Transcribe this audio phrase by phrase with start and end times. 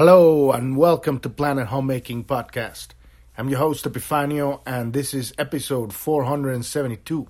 [0.00, 2.94] Hello and welcome to Planet Homemaking Podcast.
[3.36, 7.28] I'm your host Epifanio and this is episode 472.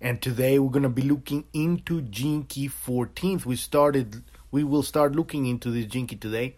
[0.00, 2.02] And today we're going to be looking into
[2.42, 3.44] Key 14th.
[3.44, 6.56] We started we will start looking into this Key today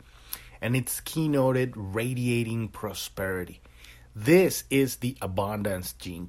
[0.58, 3.60] and it's keynoted radiating prosperity.
[4.16, 6.28] This is the abundance Gene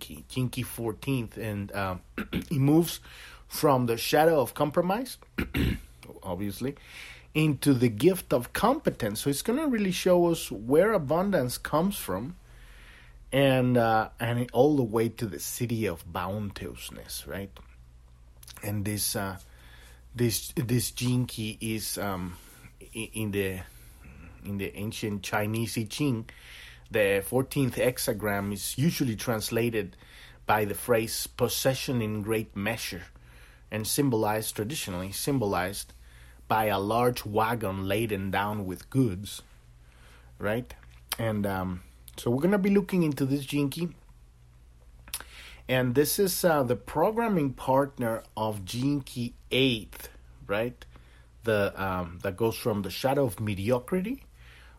[0.49, 2.01] Key 14th and um,
[2.33, 2.99] it moves
[3.47, 5.17] from the shadow of compromise
[6.23, 6.75] obviously
[7.33, 9.21] into the gift of competence.
[9.21, 12.35] So it's going to really show us where abundance comes from,
[13.31, 17.51] and uh, and all the way to the siddhi of bounteousness, right?
[18.63, 19.37] And this uh,
[20.15, 22.37] this this gene key is um,
[22.93, 23.59] in the
[24.45, 26.29] in the ancient Chinese I Ching.
[26.89, 29.95] The 14th hexagram is usually translated
[30.45, 33.03] by the phrase possession in great measure
[33.71, 35.93] and symbolized traditionally symbolized
[36.51, 39.41] by a large wagon laden down with goods,
[40.37, 40.73] right?
[41.17, 41.81] And um,
[42.17, 43.87] so we're gonna be looking into this Key,
[45.69, 50.09] and this is uh, the programming partner of Key Eighth,
[50.45, 50.85] right?
[51.45, 54.25] The um, that goes from the shadow of mediocrity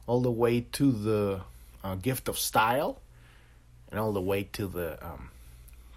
[0.06, 1.40] all the way to the
[1.82, 3.00] uh, gift of style,
[3.90, 5.30] and all the way to the um,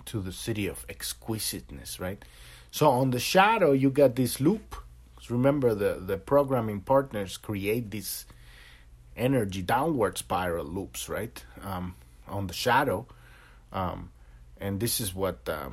[0.05, 2.23] to the siddhi of exquisiteness, right?
[2.71, 4.77] So on the shadow, you got this loop
[5.29, 8.25] remember the, the programming partners create these
[9.15, 11.43] energy downward spiral loops, right?
[11.63, 11.95] Um,
[12.27, 13.07] on the shadow.
[13.71, 14.11] Um,
[14.57, 15.69] and this is what uh,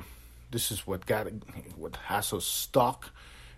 [0.51, 1.27] this is what got
[1.75, 3.11] what has us stuck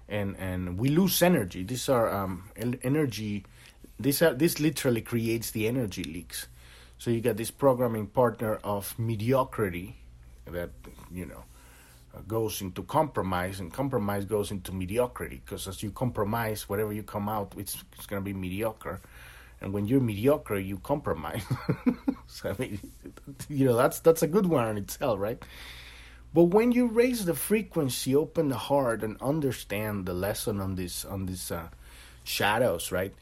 [0.08, 1.64] and and we lose energy.
[1.64, 3.46] These are um, energy
[4.00, 6.48] this are this literally creates the energy leaks.
[6.98, 9.98] So you got this programming partner of mediocrity
[10.46, 10.70] that
[11.12, 11.44] you know
[12.28, 15.42] goes into compromise, and compromise goes into mediocrity.
[15.44, 19.02] Because as you compromise, whatever you come out, it's it's going to be mediocre.
[19.62, 21.44] And when you're mediocre, you compromise.
[22.28, 22.80] so I mean,
[23.50, 25.42] you know that's that's a good one in itself, right?
[26.34, 31.06] But when you raise the frequency, open the heart, and understand the lesson on this
[31.06, 31.70] on these uh,
[32.24, 33.14] shadows, right?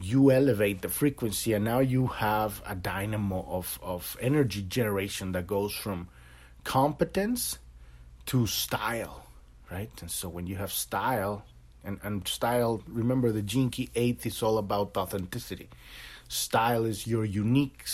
[0.00, 5.46] You elevate the frequency, and now you have a dynamo of of energy generation that
[5.46, 6.08] goes from
[6.64, 7.58] competence
[8.26, 9.26] to style,
[9.70, 9.90] right?
[10.00, 11.44] And so when you have style,
[11.84, 15.68] and, and style, remember the Key 8 is all about authenticity.
[16.28, 17.84] Style is your unique,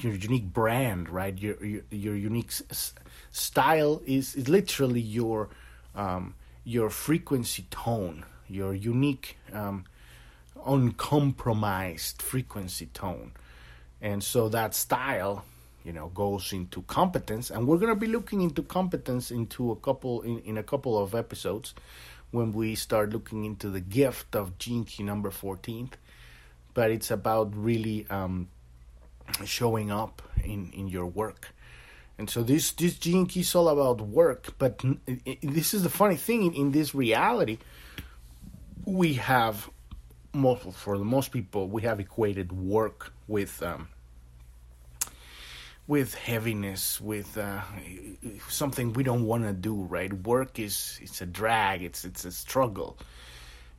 [0.00, 1.36] your unique brand, right?
[1.36, 2.94] Your your, your unique s-
[3.32, 5.48] style is, is literally your
[5.96, 9.84] um, your frequency tone, your unique, um,
[10.64, 13.32] uncompromised frequency tone,
[14.00, 15.44] and so that style
[15.84, 17.50] you know goes into competence.
[17.50, 20.98] And we're going to be looking into competence into a couple in, in a couple
[20.98, 21.74] of episodes
[22.30, 25.92] when we start looking into the gift of key number 14th
[26.78, 28.46] but it's about really um,
[29.44, 31.52] showing up in in your work.
[32.18, 34.84] And so this this key is all about work but
[35.42, 37.58] this is the funny thing in, in this reality.
[38.84, 39.68] We have
[40.32, 43.88] most for the most people we have equated work with um,
[45.88, 47.62] with heaviness, with uh,
[48.48, 49.74] something we don't want to do.
[49.74, 52.98] Right, work is it's a drag, it's it's a struggle,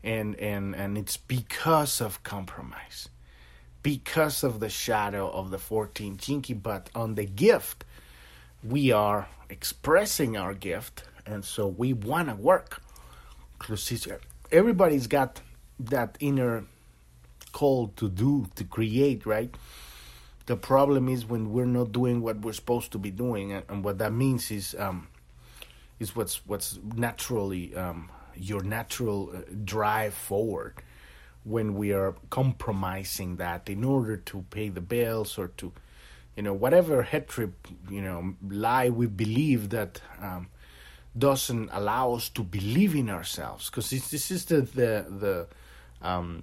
[0.03, 3.07] and and and it's because of compromise,
[3.83, 6.53] because of the shadow of the 14 Gene Key.
[6.53, 7.85] But on the gift,
[8.63, 12.81] we are expressing our gift, and so we want to work.
[14.51, 15.41] Everybody's got
[15.79, 16.65] that inner
[17.51, 19.53] call to do, to create, right?
[20.49, 23.83] The problem is when we're not doing what we're supposed to be doing, and, and
[23.83, 25.07] what that means is um,
[25.99, 30.81] is what's what's naturally um, your natural uh, drive forward
[31.43, 35.71] when we are compromising that in order to pay the bills or to
[36.35, 37.53] you know whatever head trip
[37.87, 40.47] you know lie we believe that um,
[41.15, 43.69] doesn't allow us to believe in ourselves.
[43.69, 45.47] Because this, this is the the the
[46.01, 46.41] um,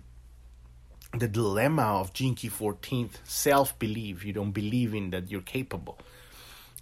[1.19, 4.25] the dilemma of Key 14th self belief.
[4.25, 5.99] You don't believe in that you're capable.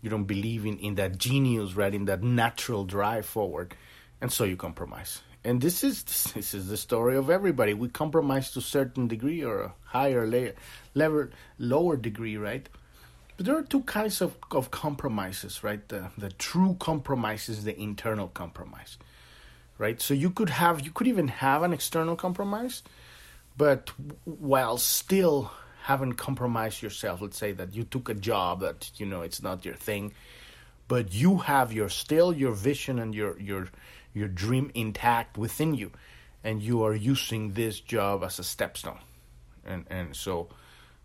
[0.03, 1.95] You don't believe in, in that genius, right?
[1.95, 3.75] In that natural drive forward.
[4.21, 5.23] And so you compromise.
[5.45, 6.03] And this is
[6.35, 7.75] this is the story of everybody.
[7.75, 10.55] We compromise to a certain degree or a higher layer,
[10.95, 11.29] level,
[11.59, 12.67] lower degree, right?
[13.37, 15.87] But there are two kinds of, of compromises, right?
[15.89, 18.97] The the true compromise is the internal compromise,
[19.77, 20.01] right?
[20.01, 22.83] So you could have you could even have an external compromise,
[23.57, 23.91] but
[24.25, 25.51] while still
[25.83, 29.65] haven't compromised yourself let's say that you took a job that you know it's not
[29.65, 30.13] your thing
[30.89, 33.69] but you have your still your vision and your your
[34.13, 35.91] your dream intact within you
[36.43, 39.01] and you are using this job as a stepstone
[39.65, 40.49] and and so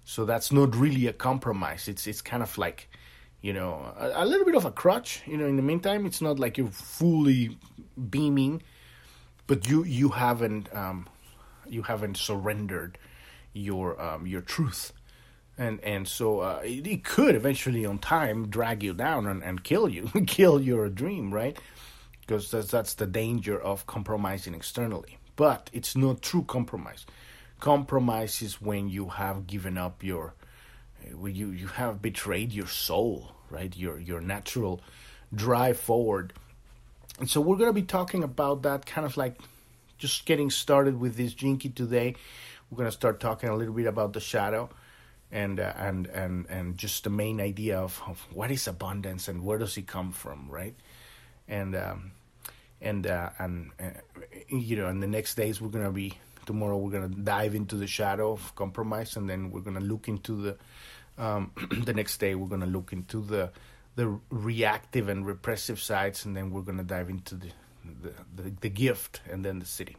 [0.09, 1.87] so that's not really a compromise.
[1.87, 2.89] It's it's kind of like
[3.41, 5.21] you know a, a little bit of a crutch.
[5.27, 7.59] You know, in the meantime, it's not like you're fully
[8.09, 8.63] beaming,
[9.45, 11.07] but you you haven't um,
[11.71, 12.97] you haven't surrendered
[13.53, 14.93] your um, your truth.
[15.57, 19.63] And and so uh, it, it, could eventually on time drag you down and, and
[19.63, 21.57] kill you kill your dream right?
[22.21, 25.17] Because that's that's the danger of compromising externally.
[25.35, 27.05] But it's not true compromise.
[27.59, 30.33] Compromise is when you have given up your
[31.13, 33.75] when you you have betrayed your soul right?
[33.75, 34.81] Your your natural
[35.33, 36.33] drive forward.
[37.19, 39.37] And so we're going to be talking about that kind of like
[39.99, 42.15] just getting started with this Key today
[42.71, 44.69] we're to start talking a little bit about the shadow
[45.31, 49.43] and uh, and and and just the main idea of, of, what is abundance and
[49.43, 50.75] where does it come from, right?
[51.47, 52.11] And um,
[52.81, 53.89] and uh, and uh,
[54.49, 56.13] you know, in the next days we're gonna be
[56.45, 60.41] tomorrow we're gonna dive into the shadow of compromise, and then we're gonna look into
[60.41, 60.57] the
[61.17, 61.51] um,
[61.83, 63.51] the next day we're gonna look into the
[63.95, 67.51] the reactive and repressive sides, and then we're gonna dive into the
[67.83, 68.13] the,
[68.61, 69.97] the, gift and then the siddhi.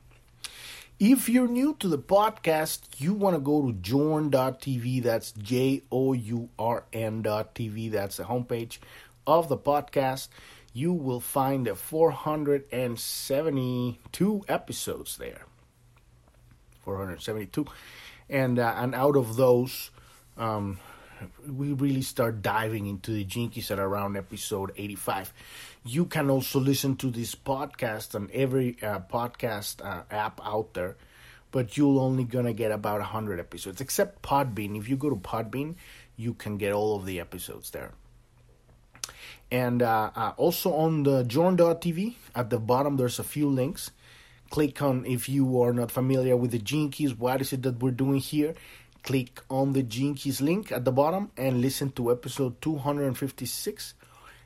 [0.99, 5.03] If you're new to the podcast, you want to go to journ.tv.
[5.03, 7.91] That's J O U R N.tv.
[7.91, 8.79] That's the homepage
[9.27, 10.29] of the podcast.
[10.73, 15.47] You will find the 472 episodes there.
[16.85, 17.67] 472.
[18.29, 19.91] And, uh, and out of those,
[20.37, 20.79] um,
[21.47, 25.33] we really start diving into the Gene Keys at around episode 85.
[25.85, 30.97] You can also listen to this podcast on every uh, podcast uh, app out there,
[31.51, 34.79] but you're only gonna get about 100 episodes, except Podbean.
[34.79, 35.77] If you go to Podbean,
[36.17, 37.93] you can get all of the episodes there.
[39.51, 43.91] And uh, uh also on the Journ.tv, at the bottom, there's a few links
[44.51, 47.81] click on if you are not familiar with the Gene Keys what is it that
[47.81, 48.55] we're doing here
[49.03, 53.95] click on the Keys link at the bottom and listen to episode 256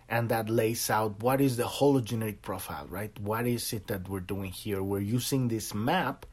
[0.09, 3.19] and that lays out what is the hologenetic profile right?
[3.19, 4.83] What is it that we're doing here?
[4.83, 6.27] We're using this map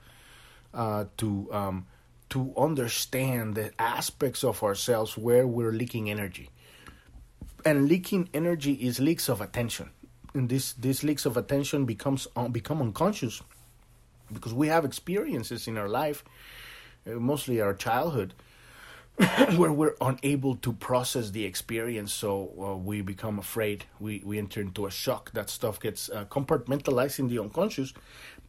[0.73, 1.87] uh, to um,
[2.29, 6.49] to understand the aspects of ourselves where we're leaking energy.
[7.65, 9.91] And leaking energy is leaks of attention.
[10.33, 13.41] And this this leaks of attention becomes uh, become unconscious
[14.31, 16.23] because we have experiences in our life
[17.05, 18.33] mostly our childhood,
[19.55, 23.85] where we're unable to process the experience, so uh, we become afraid.
[23.99, 25.31] We we enter into a shock.
[25.31, 27.93] That stuff gets uh, compartmentalized in the unconscious,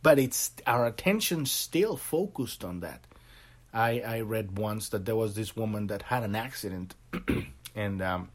[0.03, 3.05] but it's our attention still focused on that.
[3.73, 6.95] I I read once that there was this woman that had an accident,
[7.75, 8.29] and um,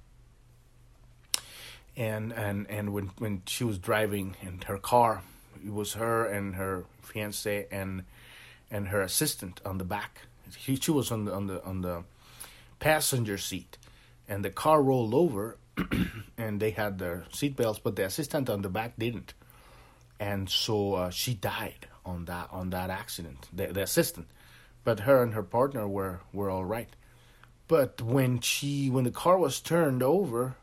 [1.95, 5.23] and and and when when she was driving in her car,
[5.65, 8.03] it was her and her fiance and
[8.69, 10.21] and her assistant on the back.
[10.55, 12.03] He, she was on the on the on the
[12.79, 13.77] passenger seat,
[14.27, 15.57] and the car rolled over,
[16.37, 19.33] and they had their seatbelts, but the assistant on the back didn't,
[20.19, 23.47] and so uh, she died on that on that accident.
[23.51, 24.27] The, the assistant,
[24.83, 26.89] but her and her partner were were all right.
[27.67, 30.55] But when she when the car was turned over,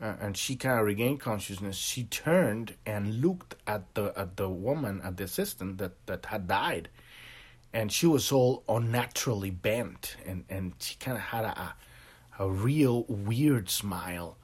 [0.00, 4.48] uh, and she kind of regained consciousness, she turned and looked at the at the
[4.48, 6.88] woman, at the assistant that, that had died,
[7.72, 11.74] and she was all unnaturally bent, and, and she kind of had a,
[12.38, 14.38] a, real weird smile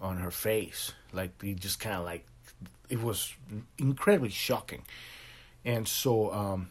[0.00, 2.26] on her face, like it just kind of like
[2.90, 3.34] it was
[3.78, 4.82] incredibly shocking,
[5.64, 6.68] and so um,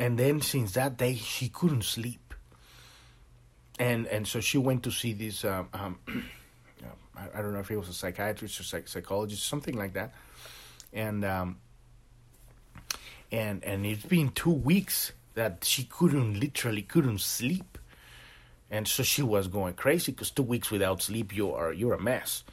[0.00, 2.34] and then since that day she couldn't sleep,
[3.78, 5.44] and and so she went to see this.
[5.44, 5.98] Um, um,
[7.20, 10.14] I, I, don't know if he was a psychiatrist or psych- psychologist, something like that.
[10.92, 11.58] And um,
[13.30, 17.78] and and it's been two weeks that she couldn't literally couldn't sleep,
[18.70, 22.00] and so she was going crazy because two weeks without sleep you are you're a
[22.00, 22.44] mess,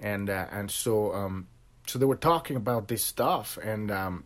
[0.00, 1.48] and uh, and so um,
[1.86, 4.24] so they were talking about this stuff and um,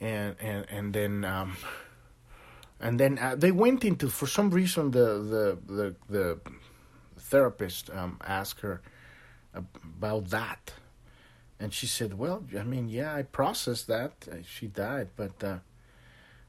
[0.00, 1.56] and and and then um,
[2.80, 6.38] and then uh, they went into for some reason the the the the
[7.18, 8.80] therapist um, asked her
[9.54, 10.72] about that,
[11.60, 14.28] and she said, "Well, I mean, yeah, I processed that.
[14.44, 15.58] She died, but uh,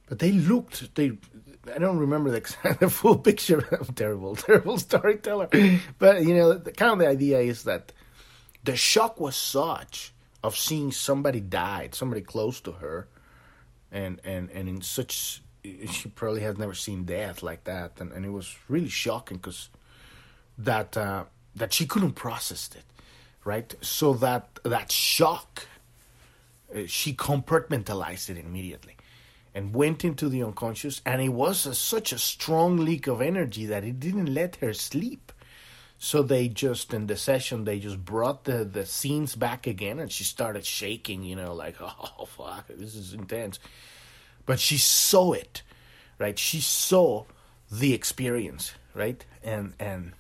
[0.08, 0.96] but they looked.
[0.96, 1.18] They
[1.74, 3.60] I don't remember the, the full picture.
[3.60, 5.50] Of terrible, terrible storyteller.
[6.00, 7.92] But you know, the, kind of the idea is that
[8.64, 13.08] the shock was such of seeing somebody died, somebody close to her,
[13.92, 18.26] and and and in such she probably has never seen death like that, and, and
[18.26, 19.70] it was really shocking because
[20.58, 22.84] that uh, that she couldn't process it,
[23.44, 23.74] right?
[23.82, 25.68] So that that shock,
[26.74, 28.98] uh, she compartmentalized it immediately,
[29.54, 31.02] and went into the unconscious.
[31.06, 34.74] And it was a, such a strong leak of energy that it didn't let her
[34.74, 35.32] sleep.
[35.98, 40.12] So they just in the session they just brought the the scenes back again and
[40.12, 43.58] she started shaking you know like oh fuck this is intense.
[44.46, 45.64] But she saw it
[46.20, 46.38] right?
[46.38, 47.24] She saw
[47.72, 49.26] the experience right?
[49.44, 50.14] And and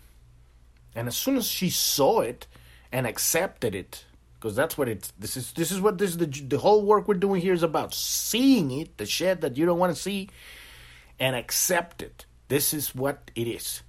[0.96, 2.48] and as soon as she saw it
[2.92, 4.06] and accepted it
[4.44, 7.14] because that's what it's this is this is what this the the whole work we're
[7.14, 10.30] doing here is about seeing it the shit that you don't want to see
[11.18, 12.26] and accept it.
[12.50, 13.84] This is what it is.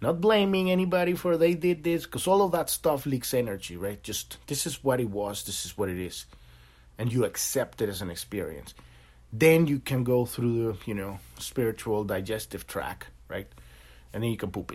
[0.00, 4.00] Not blaming anybody for they did this because all of that stuff leaks energy right?
[4.00, 6.26] Just this is what it was this is what it is.
[6.98, 8.74] And you accept it as an experience.
[9.32, 13.48] Then you can go through the you know spiritual digestive track right?
[14.12, 14.72] And then you can poop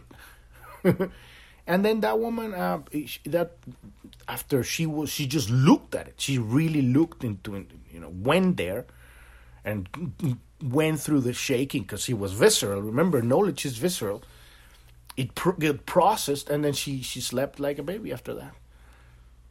[0.84, 1.10] it
[1.68, 2.82] and then that woman uh,
[3.26, 3.58] that
[4.28, 6.16] after she was she just looked at it.
[6.18, 8.86] She really looked into it you know went there
[9.64, 9.88] and
[10.64, 12.82] went through the shaking because he was visceral.
[12.82, 14.24] Remember knowledge is visceral.
[15.18, 18.56] It pr- get processed and then she she slept like a baby after that.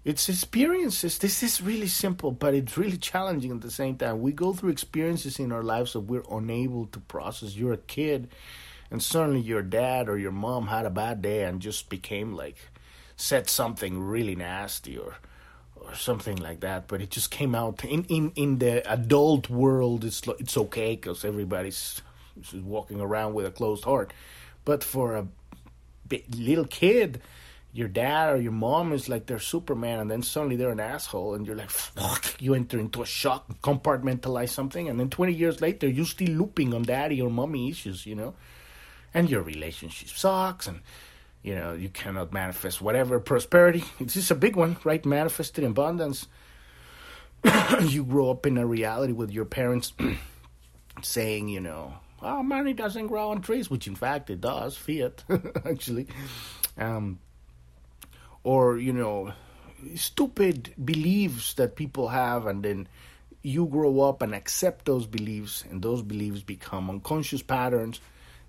[0.02, 1.18] It's experiences.
[1.18, 4.20] This is really simple but it's really challenging at the same time.
[4.20, 7.54] We go through experiences in our lives that we're unable to process.
[7.54, 8.28] You're a kid
[8.90, 12.56] and suddenly your dad or your mom had a bad day and just became like
[13.16, 15.16] said something really nasty or
[15.76, 20.04] or something like that but it just came out in in in the adult world
[20.04, 22.02] it's it's okay cuz everybody's
[22.54, 24.12] walking around with a closed heart
[24.64, 25.26] but for a
[26.34, 27.20] little kid
[27.72, 31.34] your dad or your mom is like they're Superman, and then suddenly they're an asshole,
[31.34, 32.40] and you're like, fuck.
[32.40, 36.74] You enter into a shock, compartmentalize something, and then 20 years later, you're still looping
[36.74, 38.34] on daddy or mommy issues, you know?
[39.14, 40.80] And your relationship sucks and
[41.42, 43.84] you know you cannot manifest whatever prosperity.
[44.00, 45.04] It's just a big one right?
[45.04, 46.26] Manifested abundance.
[47.80, 49.92] You grow up in a reality with your parents
[51.02, 55.24] saying you know oh money doesn't grow on trees which in fact it does fiat
[55.64, 56.06] actually.
[56.76, 57.18] Um,
[58.44, 59.32] or you know
[59.94, 62.88] stupid beliefs that people have and then
[63.42, 68.00] you grow up and accept those beliefs and those beliefs become unconscious patterns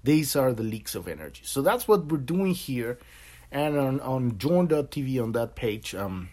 [0.03, 1.43] these are the leaks of energy.
[1.45, 2.97] So that's what we're doing here.
[3.51, 6.29] And on, on journ.tv on that page, um,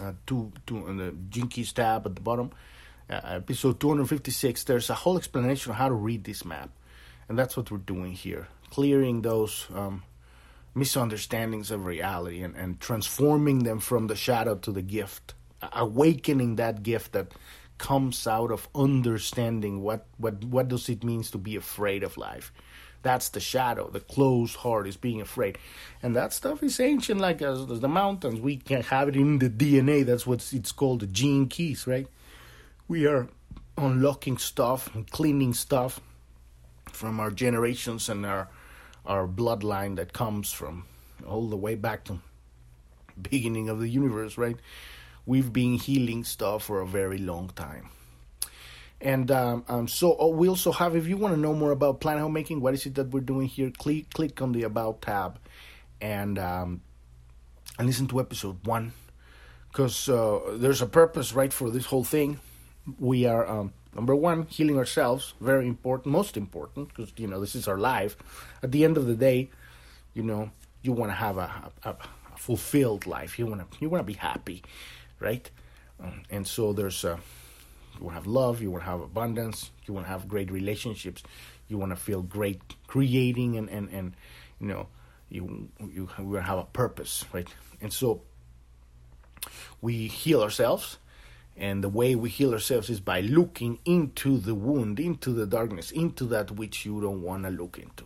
[0.00, 2.50] uh, two, two, on the Keys tab at the bottom,
[3.10, 6.70] uh, episode 256, there's a whole explanation of how to read this map.
[7.28, 10.02] And that's what we're doing here, clearing those um,
[10.74, 15.34] misunderstandings of reality and, and transforming them from the shadow to the gift,
[15.72, 17.32] awakening that gift that
[17.82, 22.52] comes out of understanding what, what, what does it means to be afraid of life.
[23.02, 23.90] That's the shadow.
[23.90, 25.58] The closed heart is being afraid.
[26.00, 28.40] And that stuff is ancient, like as, as the mountains.
[28.40, 30.06] We can have it in the DNA.
[30.06, 32.06] That's what it's called the gene keys, right?
[32.86, 33.26] We are
[33.76, 36.00] unlocking stuff and cleaning stuff
[36.92, 38.48] from our generations and our
[39.04, 40.84] our bloodline that comes from
[41.26, 42.20] all the way back to
[43.20, 44.56] beginning of the universe, right?
[45.26, 47.88] We've been healing stuff for a very long time.
[49.00, 52.00] And um, um, so oh, we also have, if you want to know more about
[52.00, 53.70] planet homemaking, what is it that we're doing here?
[53.70, 55.40] Click click on the About tab,
[56.00, 56.82] and um,
[57.78, 58.92] and listen to episode one,
[59.68, 62.38] because uh, there's a purpose, right, for this whole thing.
[63.00, 67.56] We are um, number one healing ourselves, very important, most important, because you know this
[67.56, 68.16] is our life.
[68.62, 69.50] At the end of the day,
[70.14, 70.52] you know
[70.82, 71.96] you want to have a, a, a
[72.36, 73.36] fulfilled life.
[73.36, 74.62] You want to you want to be happy
[75.22, 75.50] right?
[76.02, 77.16] Um, and so there's uh,
[77.98, 80.50] you want to have love, you want to have abundance, you want to have great
[80.50, 81.22] relationships,
[81.68, 84.14] you want to feel great creating, and and and
[84.60, 84.88] you know
[85.30, 87.48] you you to have a purpose, right?
[87.80, 88.22] And so
[89.80, 90.98] we heal ourselves.
[91.54, 95.90] And the way we heal ourselves is by looking into the wound, into the darkness,
[95.90, 98.04] into that which you don't want to look into.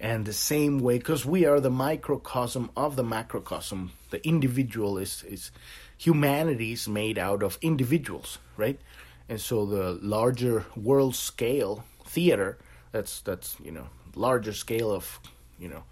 [0.00, 5.22] And the same way, because we are the microcosm of the macrocosm, the individual is,
[5.22, 5.52] is
[5.96, 8.80] humanity is made out of individuals, right?
[9.28, 12.58] And so the larger world scale theater,
[12.92, 15.20] that's that's you know larger scale of
[15.58, 15.82] you know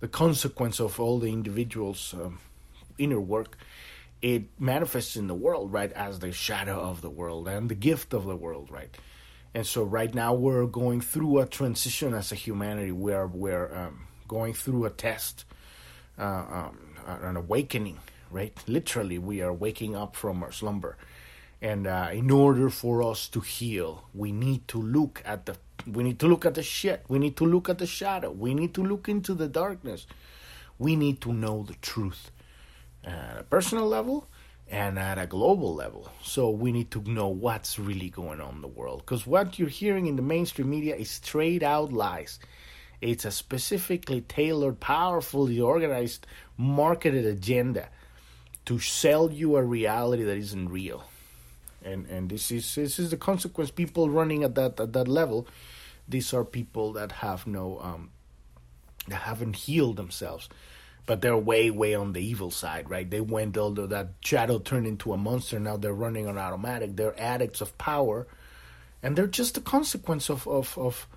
[0.00, 2.38] the consequence of all the individuals' um,
[2.98, 3.56] inner work,
[4.22, 8.12] it manifests in the world, right, as the shadow of the world and the gift
[8.12, 8.96] of the world, right?
[9.54, 14.06] And so right now we're going through a transition as a humanity where we're um,
[14.28, 15.44] going through a test,
[16.18, 17.98] uh, um, an awakening,
[18.30, 18.56] right?
[18.66, 20.96] Literally, we are waking up from our slumber.
[21.60, 25.56] And uh, in order for us to heal, we need to look at the
[25.86, 27.04] we need to look at the shit.
[27.08, 28.30] We need to look at the shadow.
[28.30, 30.06] We need to look into the darkness.
[30.78, 32.30] We need to know the truth.
[33.04, 34.28] At a personal level,
[34.70, 36.10] and at a global level.
[36.22, 39.00] So we need to know what's really going on in the world.
[39.00, 42.38] Because what you're hearing in the mainstream media is straight out lies.
[43.00, 47.88] It's a specifically tailored, powerfully organized, marketed agenda
[48.68, 51.04] to sell you a reality that isn't real.
[51.82, 53.70] And and this is this is the consequence.
[53.70, 55.46] People running at that at that level,
[56.08, 58.10] these are people that have no um,
[59.08, 60.48] that haven't healed themselves
[61.08, 63.10] but they're way, way on the evil side, right?
[63.10, 66.96] They went, although that shadow turned into a monster, now they're running on automatic.
[66.96, 68.26] They're addicts of power,
[69.02, 71.08] and they're just a consequence of of of,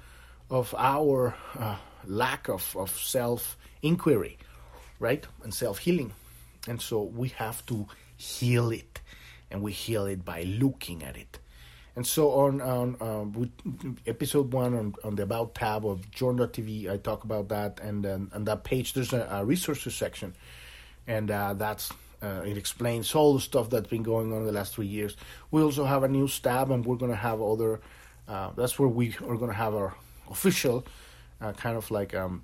[0.49, 4.37] of our uh, lack of, of self inquiry,
[4.97, 6.13] right, and self healing,
[6.67, 7.87] and so we have to
[8.17, 9.01] heal it,
[9.49, 11.39] and we heal it by looking at it.
[11.95, 13.51] And so on, on um,
[14.07, 17.81] episode one on, on the About tab of Journ.tv, I talk about that.
[17.81, 20.33] And then on that page, there's a, a resources section.
[21.05, 21.91] And uh, that's
[22.23, 25.17] uh, it explains all the stuff that's been going on in the last three years.
[25.49, 27.81] We also have a new tab, and we're going to have other.
[28.27, 29.93] Uh, that's where we are going to have our
[30.29, 30.85] official
[31.41, 32.43] uh, kind of like um,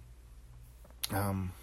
[1.12, 1.54] um,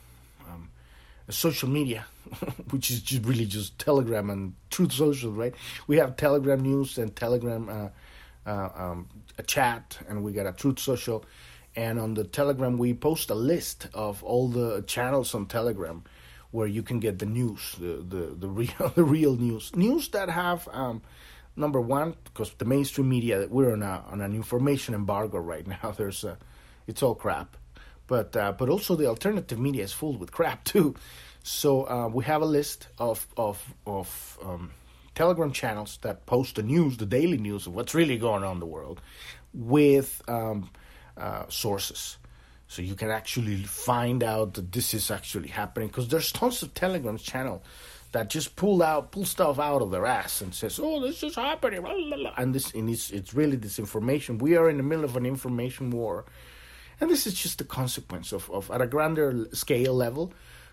[1.33, 2.07] social media,
[2.71, 5.55] which is just really just Telegram and Truth Social, right?
[5.87, 7.89] We have Telegram news and Telegram uh,
[8.49, 11.25] uh, um, a chat, and we got a Truth Social.
[11.77, 16.05] And on the Telegram, we post a list of all the channels on Telegram
[16.51, 20.31] where you can get the news, the the, the real the real news, news that
[20.31, 21.03] have um,
[21.57, 25.91] number one because the mainstream media we're on a on an information embargo right now.
[25.97, 26.39] There's a,
[26.87, 27.57] it's all crap
[28.07, 30.95] but uh, but also the alternative media is full with crap too.
[31.43, 34.71] So uh, we have a list of of of um,
[35.15, 38.61] Telegram channels that post the news, the daily news of what's really going on in
[38.61, 39.01] the world,
[39.53, 40.71] with um,
[41.17, 42.19] uh, sources.
[42.67, 46.75] So you can actually find out that this is actually happening because there's tons of
[46.75, 47.63] Telegram channel
[48.13, 51.35] that just pull out pull stuff out of their ass and says, "Oh, this is
[51.35, 51.85] happening,"
[52.37, 54.41] and this and it's it's really disinformation.
[54.41, 56.25] We are in the middle of an information war
[57.01, 60.33] and this is just the consequence of, of at a grander scale level,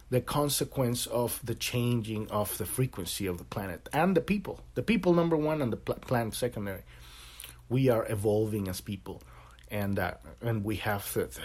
[0.09, 4.59] the consequence of the changing of the frequency of the planet and the people.
[4.75, 6.83] The people, number one, and the pl- planet, secondary.
[7.69, 9.23] We are evolving as people.
[9.69, 11.41] And uh, and we have the, the,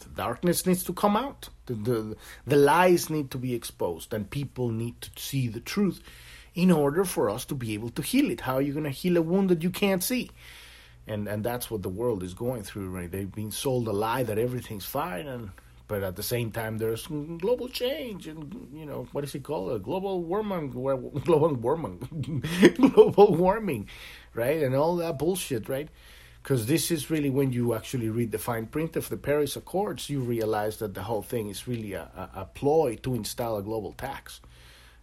[0.00, 1.48] the, darkness needs to come out.
[1.64, 2.16] The, the
[2.46, 6.02] the lies need to be exposed, and people need to see the truth
[6.54, 8.42] in order for us to be able to heal it.
[8.42, 10.30] How are you going to heal a wound that you can't see?
[11.06, 13.10] And and that's what the world is going through right?
[13.10, 15.50] They've been sold a lie that everything's fine and
[15.88, 19.72] but at the same time there's global change and you know what is it called?
[19.72, 22.42] A global warming global warming
[22.76, 23.88] global warming
[24.34, 24.62] right?
[24.62, 25.88] And all that bullshit right?
[26.42, 30.08] Because this is really when you actually read the fine print of the Paris Accords,
[30.08, 33.62] you realize that the whole thing is really a, a, a ploy to install a
[33.64, 34.40] global tax,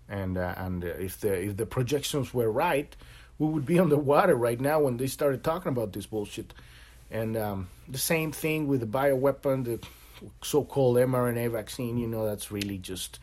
[0.08, 2.96] and uh, and if the if the projections were right,
[3.40, 6.54] we would be underwater right now when they started talking about this bullshit.
[7.12, 9.80] And um, the same thing with the bioweapon, the
[10.42, 11.98] so-called mRNA vaccine.
[11.98, 13.20] You know, that's really just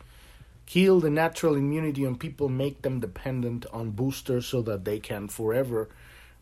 [0.65, 5.27] kill the natural immunity on people, make them dependent on boosters so that they can
[5.27, 5.89] forever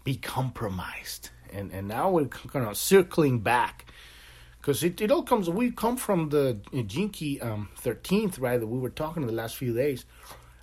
[0.03, 1.29] be compromised.
[1.51, 3.85] And and now we're kind of circling back
[4.61, 5.49] because it, it all comes.
[5.49, 8.59] We come from the Gene Key um, 13th, right?
[8.59, 10.05] That we were talking in the last few days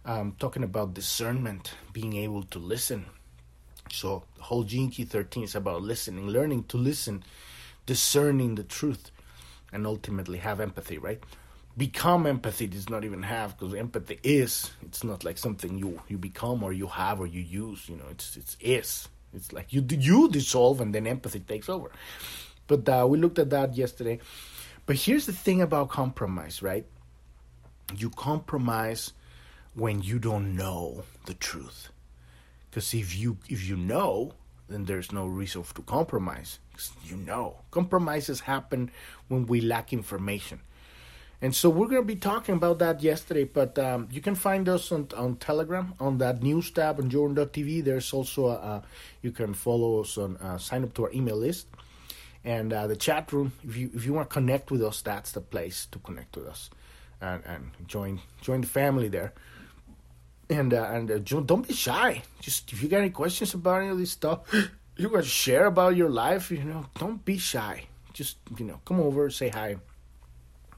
[0.06, 3.04] um, talking about discernment, being able to listen.
[3.92, 7.24] So the whole Gene Key 13 is about listening, learning to listen,
[7.84, 9.10] discerning the truth,
[9.72, 11.22] and ultimately have empathy, right?
[11.76, 14.70] Become empathy does not even have because empathy is.
[14.82, 17.86] It's not like something you you become or you have or you use.
[17.86, 19.08] You know, it's it's is.
[19.34, 21.90] It's like you you dissolve and then empathy takes over.
[22.66, 24.20] But uh, we looked at that yesterday.
[24.86, 26.86] But here's the thing about compromise, right?
[27.94, 29.12] You compromise
[29.76, 31.90] when you don't know the truth.
[32.70, 34.32] Because if you if you know,
[34.68, 36.58] then there's no reason to compromise.
[37.04, 38.90] You know, compromises happen
[39.28, 40.60] when we lack information.
[41.42, 44.66] And so we're going to be talking about that yesterday, but um, you can find
[44.70, 47.84] us on, on Telegram on that news tab on Journ.tv.
[47.84, 48.82] There's also a, a,
[49.20, 51.66] you can follow us on uh, sign up to our email list
[52.42, 53.52] and uh, the chat room.
[53.62, 56.46] If you if you want to connect with us, that's the place to connect with
[56.46, 56.70] us
[57.20, 59.34] and, and join join the family there
[60.48, 62.22] and uh, and uh, don't be shy.
[62.40, 64.40] Just if you got any questions about any of this stuff,
[64.96, 66.50] you want to share about your life.
[66.50, 67.84] You know, don't be shy.
[68.12, 69.76] Just you know, come over, say hi,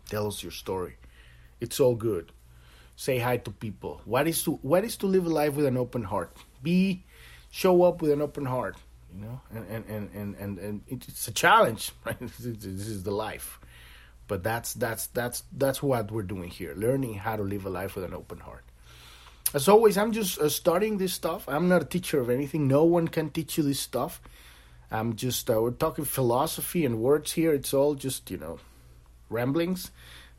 [0.08, 0.96] tell us your story.
[1.60, 2.32] It's all good.
[2.96, 4.00] Say hi to people.
[4.04, 6.36] What is to what is to live a life with an open heart?
[6.62, 7.04] Be
[7.50, 8.76] show up with an open heart.
[9.14, 11.92] You know, and and and and and, and it's a challenge.
[12.04, 12.18] Right?
[12.18, 13.60] This is the life.
[14.26, 17.94] But that's that's that's that's what we're doing here, learning how to live a life
[17.94, 18.64] with an open heart.
[19.54, 21.48] As always, I'm just uh, studying this stuff.
[21.48, 22.68] I'm not a teacher of anything.
[22.68, 24.20] No one can teach you this stuff.
[24.90, 27.52] I'm just uh, we're talking philosophy and words here.
[27.52, 28.58] It's all just you know
[29.28, 29.90] ramblings,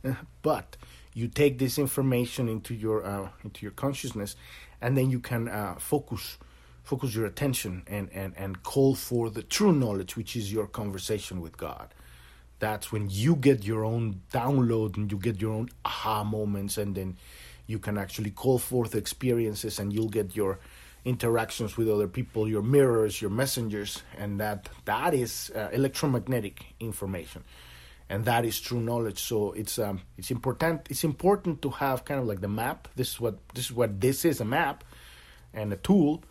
[0.41, 0.77] but
[1.13, 4.35] you take this information into your uh, into your consciousness,
[4.81, 6.37] and then you can uh, focus
[6.83, 11.41] focus your attention and, and and call for the true knowledge, which is your conversation
[11.41, 11.93] with God.
[12.59, 16.95] That's when you get your own download and you get your own aha moments, and
[16.95, 17.17] then
[17.69, 20.59] you can actually call forth experiences, and you'll get your
[21.05, 27.43] interactions with other people, your mirrors, your messengers, and that that is uh, electromagnetic information,
[28.09, 29.19] and that is true knowledge.
[29.19, 32.87] So it's um, it's important it's important to have kind of like the map.
[32.95, 34.83] This is what this is what this is a map,
[35.53, 36.23] and a tool,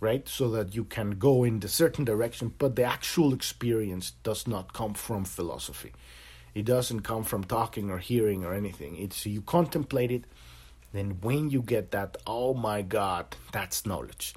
[0.00, 0.26] right?
[0.26, 4.72] So that you can go in the certain direction, but the actual experience does not
[4.72, 5.92] come from philosophy.
[6.54, 8.96] It doesn't come from talking or hearing or anything.
[8.96, 10.24] It's you contemplate it
[10.96, 14.34] then when you get that, oh my God, that's knowledge.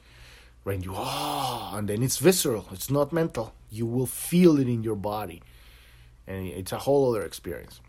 [0.64, 3.54] When you, oh, and then it's visceral, it's not mental.
[3.70, 5.42] You will feel it in your body.
[6.28, 7.82] And it's a whole other experience.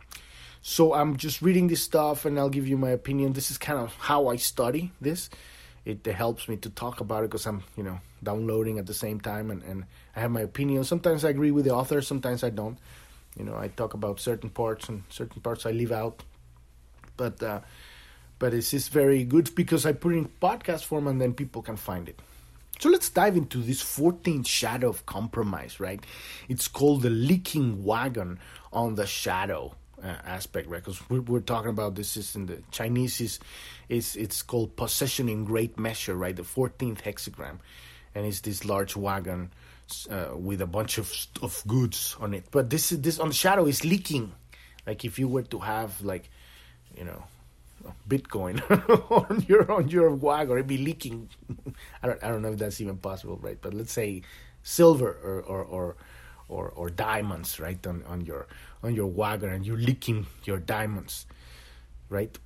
[0.62, 3.32] So I'm just reading this stuff and I'll give you my opinion.
[3.32, 5.30] This is kind of how I study this.
[5.84, 9.20] It helps me to talk about it because I'm, you know, downloading at the same
[9.20, 10.84] time and, and I have my opinion.
[10.84, 12.78] Sometimes I agree with the author, sometimes I don't.
[13.36, 16.22] You know, I talk about certain parts and certain parts I leave out.
[17.16, 17.60] But uh,
[18.40, 21.62] but it's just very good because I put it in podcast form and then people
[21.62, 22.18] can find it.
[22.80, 26.02] So let's dive into this 14th shadow of compromise, right?
[26.48, 28.40] It's called the leaking wagon
[28.72, 30.82] on the shadow uh, aspect, right?
[30.82, 33.38] Because we're, we're, talking about this is in the Chinese is
[33.90, 36.34] is it's called possession in great measure, right?
[36.34, 37.58] The 14th hexagram,
[38.14, 39.52] and it's this large wagon
[40.10, 42.46] uh, with a bunch of of goods on it.
[42.50, 44.32] But this is this on the shadow is leaking,
[44.86, 46.30] like if you were to have like,
[46.96, 47.24] you know,
[48.08, 48.60] Bitcoin
[49.10, 51.28] on your on your wagon, it'd be leaking.
[52.02, 53.58] I don't I don't know if that's even possible, right?
[53.60, 54.22] But let's say
[54.62, 55.96] silver or or or
[56.48, 58.48] or, or diamonds, right, on, on your
[58.82, 61.26] on your wagon, and you're leaking your diamonds,
[62.08, 62.36] right?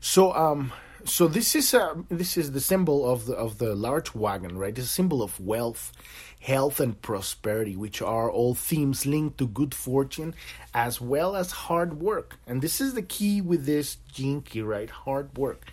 [0.00, 0.72] So um
[1.04, 4.76] so this is a this is the symbol of the of the large wagon, right?
[4.76, 5.92] It's a symbol of wealth,
[6.40, 10.34] health, and prosperity, which are all themes linked to good fortune
[10.72, 12.38] as well as hard work.
[12.46, 14.90] And this is the key with this key, right?
[14.90, 15.66] Hard work.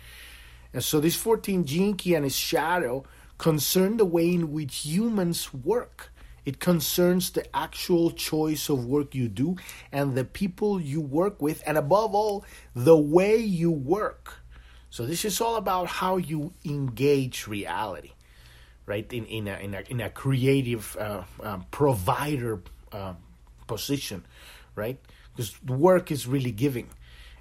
[0.72, 3.04] And so this 14 gene key and its shadow
[3.38, 6.12] concern the way in which humans work.
[6.44, 9.56] It concerns the actual choice of work you do
[9.92, 14.41] and the people you work with, and above all, the way you work.
[14.92, 18.12] So this is all about how you engage reality,
[18.84, 19.10] right?
[19.10, 22.60] In in a in a, in a creative uh, um, provider
[22.92, 23.14] uh,
[23.66, 24.26] position,
[24.76, 24.98] right?
[25.34, 26.90] Because work is really giving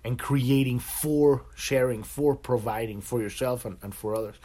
[0.02, 4.38] and creating for sharing, for providing for yourself and, and for others.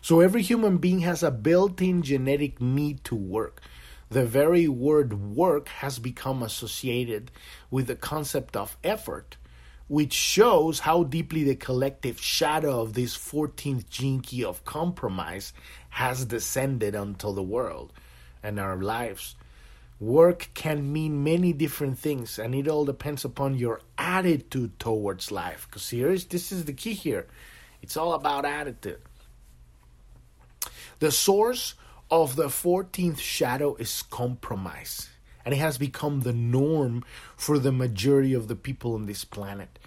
[0.00, 3.60] So every human being has a built-in genetic need to work.
[4.08, 7.32] The very word work has become associated
[7.72, 9.36] with the concept of effort
[9.88, 15.52] which shows how deeply the collective shadow of this 14th gene key of compromise
[15.90, 17.92] has descended onto the world
[18.42, 19.36] and our lives.
[20.00, 25.66] Work can mean many different things, and it all depends upon your attitude towards life.
[25.70, 27.26] Because here is this is the key here.
[27.80, 29.00] It's all about attitude.
[30.98, 31.74] The source
[32.10, 35.08] of the 14th shadow is compromise
[35.46, 37.04] and it has become the norm
[37.36, 39.78] for the majority of the people on this planet.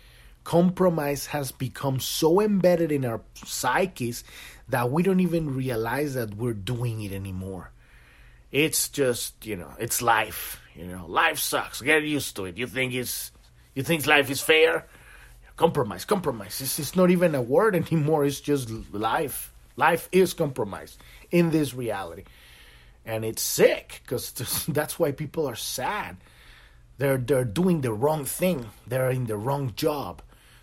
[0.45, 4.23] Compromise has become so embedded in our psyches
[4.69, 7.71] that we don't even realize that we're doing it anymore.
[8.53, 10.61] It's just, you know, it's life.
[10.75, 11.81] You know, life sucks.
[11.81, 12.57] Get used to it.
[12.57, 13.33] You think it's,
[13.75, 14.87] you think life is fair?
[15.57, 16.61] Compromise, compromise.
[16.61, 18.23] It's, it's not even a word anymore.
[18.23, 19.53] It's just life.
[19.75, 20.97] Life is compromise
[21.31, 22.23] in this reality
[23.09, 24.31] and it's sick because
[24.67, 26.17] that's why people are sad.
[26.99, 28.69] They're they're doing the wrong thing.
[28.85, 30.21] They're in the wrong job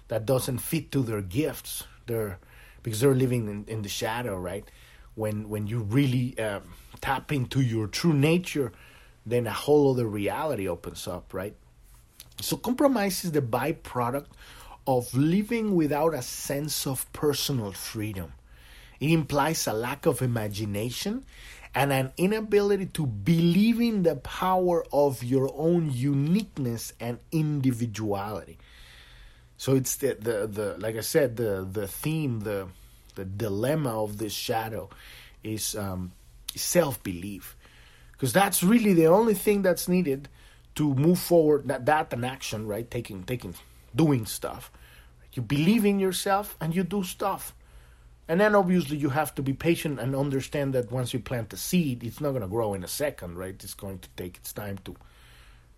[0.08, 1.84] that doesn't fit to their gifts.
[2.06, 2.38] They're
[2.82, 4.64] because they're living in, in the shadow, right?
[5.16, 6.62] When when you really um,
[7.00, 8.70] tap into your true nature,
[9.24, 11.56] then a whole other reality opens up, right?
[12.40, 14.28] So compromise is the byproduct
[14.86, 18.34] of living without a sense of personal freedom.
[19.00, 21.24] It implies a lack of imagination
[21.76, 28.56] and an inability to believe in the power of your own uniqueness and individuality.
[29.58, 32.68] So it's the, the, the like I said, the the theme, the
[33.14, 34.88] the dilemma of this shadow
[35.44, 36.12] is um,
[36.54, 37.56] self belief,
[38.12, 40.30] because that's really the only thing that's needed
[40.76, 41.68] to move forward.
[41.68, 42.90] That that an action, right?
[42.90, 43.54] Taking taking
[43.94, 44.70] doing stuff.
[45.34, 47.54] You believe in yourself and you do stuff.
[48.28, 51.56] And then obviously you have to be patient and understand that once you plant a
[51.56, 53.54] seed, it's not going to grow in a second, right?
[53.54, 54.96] It's going to take its time to,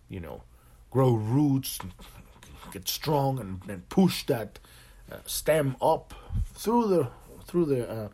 [0.09, 0.43] you know,
[0.89, 1.77] grow roots,
[2.71, 4.57] get strong, and, and push that
[5.11, 6.13] uh, stem up
[6.53, 7.07] through the
[7.45, 8.09] through the uh,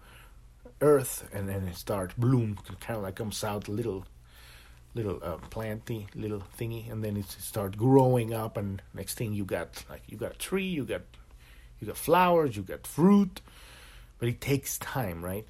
[0.81, 4.05] earth, and then it starts bloom, kind of like comes out a little
[4.93, 9.45] little uh, planty little thingy, and then it starts growing up, and next thing you
[9.45, 11.01] got like you got a tree, you got
[11.79, 13.41] you got flowers, you got fruit,
[14.19, 15.45] but it takes time, right?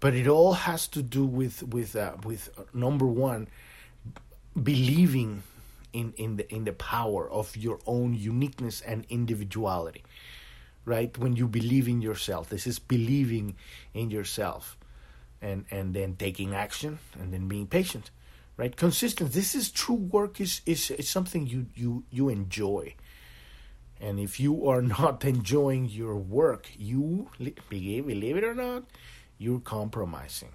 [0.00, 3.48] But it all has to do with with uh, with uh, number one,
[4.60, 5.42] believing
[5.92, 10.04] in in the in the power of your own uniqueness and individuality
[10.84, 11.18] right?
[11.18, 13.56] When you believe in yourself this is believing
[13.94, 14.76] in yourself
[15.42, 18.10] and and then taking action and then being patient
[18.56, 18.74] right?
[18.74, 22.94] Consistent this is true work is is, is something you you you enjoy
[24.00, 27.28] and if you are not enjoying your work you
[27.68, 28.84] believe it or not
[29.38, 30.52] you're compromising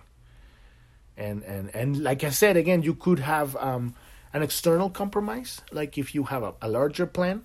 [1.18, 3.96] and and and like i said again you could have um
[4.34, 7.44] an external compromise, like if you have a, a larger plan,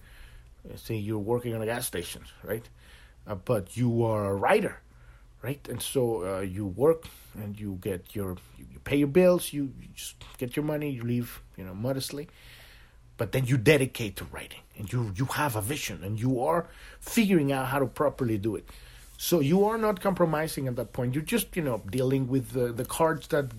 [0.76, 2.66] say you're working on a gas station, right?
[3.26, 4.80] Uh, but you are a writer,
[5.42, 5.66] right?
[5.68, 9.88] And so uh, you work and you get your, you, pay your bills, you, you,
[9.94, 12.28] just get your money, you live, you know, modestly.
[13.18, 16.66] But then you dedicate to writing, and you you have a vision, and you are
[17.00, 18.68] figuring out how to properly do it.
[19.18, 21.14] So you are not compromising at that point.
[21.14, 23.50] You're just you know dealing with the the cards that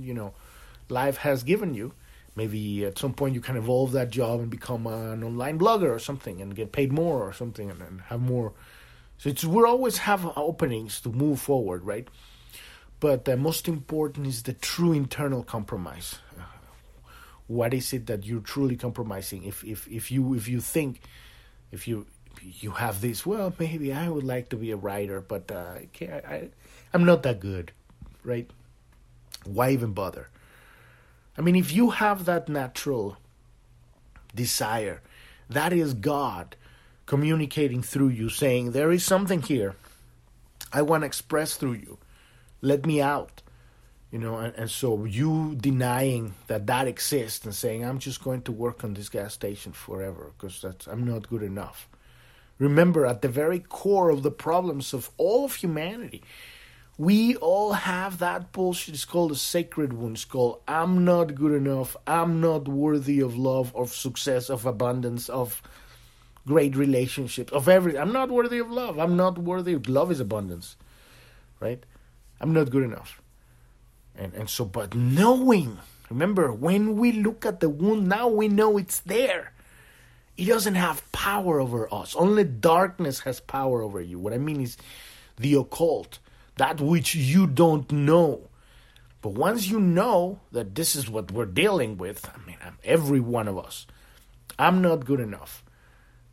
[0.00, 0.32] you know
[0.88, 1.92] life has given you
[2.36, 5.98] maybe at some point you can evolve that job and become an online blogger or
[5.98, 8.52] something and get paid more or something and, and have more
[9.18, 12.08] so it's we always have openings to move forward right
[13.00, 16.18] but the most important is the true internal compromise
[17.50, 21.00] what is it that you're truly compromising if if if you if you think
[21.72, 22.06] if you
[22.42, 26.04] you have this well maybe i would like to be a writer but uh, I
[26.34, 26.48] I,
[26.94, 27.72] i'm not that good
[28.22, 28.48] right
[29.44, 30.28] why even bother
[31.40, 33.16] I mean, if you have that natural
[34.34, 35.00] desire,
[35.48, 36.54] that is God
[37.06, 39.74] communicating through you, saying, There is something here
[40.70, 41.96] I want to express through you.
[42.60, 43.40] Let me out.
[44.10, 48.42] You know, and, and so you denying that that exists and saying, I'm just going
[48.42, 51.88] to work on this gas station forever because that's I'm not good enough.
[52.58, 56.22] Remember, at the very core of the problems of all of humanity
[57.00, 58.94] we all have that bullshit.
[58.94, 60.16] It's called a sacred wound.
[60.16, 61.96] It's called I'm not good enough.
[62.06, 65.62] I'm not worthy of love, of success, of abundance, of
[66.46, 67.98] great relationships, of everything.
[67.98, 68.98] I'm not worthy of love.
[68.98, 70.76] I'm not worthy of love is abundance.
[71.58, 71.82] Right?
[72.38, 73.22] I'm not good enough.
[74.20, 75.78] And and so but knowing,
[76.10, 79.52] remember, when we look at the wound, now we know it's there.
[80.36, 82.14] It doesn't have power over us.
[82.14, 84.18] Only darkness has power over you.
[84.18, 84.76] What I mean is
[85.36, 86.18] the occult
[86.56, 88.48] that which you don't know.
[89.22, 93.48] But once you know that this is what we're dealing with, I mean, every one
[93.48, 93.86] of us,
[94.58, 95.64] I'm not good enough,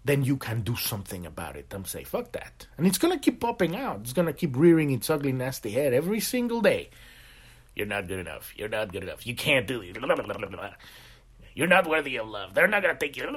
[0.04, 1.73] then you can do something about it.
[1.73, 2.67] I'm say, fuck that.
[2.78, 4.02] And it's going to keep popping out.
[4.02, 6.89] It's going to keep rearing its ugly, nasty head every single day.
[7.78, 8.52] You're not good enough.
[8.56, 9.28] You're not good enough.
[9.28, 9.96] You can't do it.
[11.54, 12.56] You're not worthy of love.
[12.56, 13.30] They're not going to take you.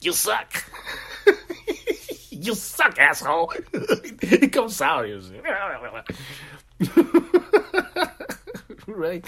[0.00, 0.64] You suck.
[2.30, 3.52] you suck, asshole.
[3.72, 5.06] it comes out.
[8.86, 9.26] right?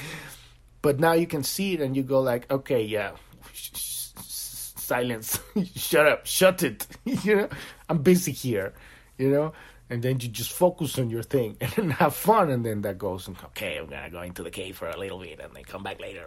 [0.80, 3.16] But now you can see it and you go like, okay, yeah,
[3.52, 5.40] silence,
[5.74, 6.86] shut up, shut it.
[7.04, 7.48] you know,
[7.88, 8.74] I'm busy here.
[9.18, 9.52] You know,
[9.90, 13.28] and then you just focus on your thing and have fun, and then that goes
[13.28, 15.82] and okay, I'm gonna go into the cave for a little bit and then come
[15.82, 16.26] back later.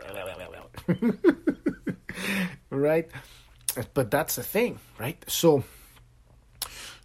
[2.69, 3.09] right?
[3.93, 5.23] But that's the thing, right?
[5.27, 5.63] So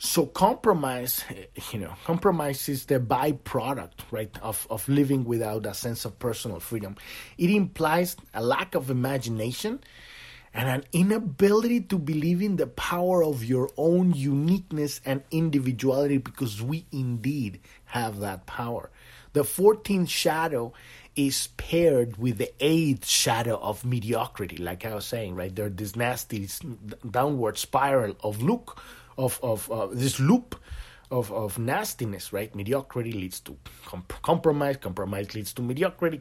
[0.01, 5.75] so compromise, eh, you know, compromise is the byproduct, right, of, of living without a
[5.75, 6.97] sense of personal freedom.
[7.37, 9.81] It implies a lack of imagination
[10.55, 16.63] and an inability to believe in the power of your own uniqueness and individuality because
[16.63, 18.91] we indeed have that power.
[19.35, 20.73] The 14th shadow
[21.15, 25.55] is paired with the eighth shadow of mediocrity, like I was saying, right?
[25.55, 26.49] There's this nasty
[27.11, 28.81] downward spiral of look
[29.19, 30.55] of of uh, this loop
[31.11, 32.55] of of nastiness, right?
[32.55, 34.77] Mediocrity leads to comp- compromise.
[34.77, 36.19] Compromise leads to mediocrity.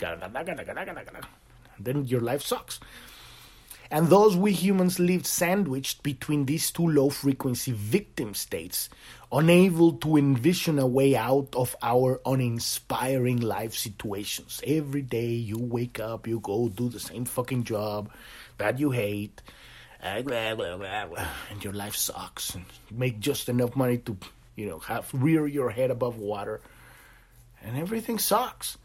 [1.80, 2.80] Then your life sucks.
[3.90, 8.90] And those we humans lived sandwiched between these two low frequency victim states,
[9.32, 14.62] unable to envision a way out of our uninspiring life situations.
[14.66, 18.12] Every day you wake up, you go do the same fucking job
[18.58, 19.42] that you hate,
[20.02, 24.18] and your life sucks and make just enough money to
[24.56, 26.62] you know have rear your head above water
[27.64, 28.78] and everything sucks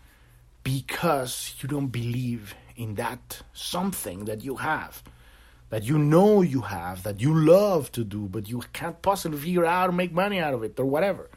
[0.65, 5.03] because you don't believe in that something that you have
[5.71, 9.65] that you know you have that you love to do but you can't possibly figure
[9.65, 11.31] out to make money out of it or whatever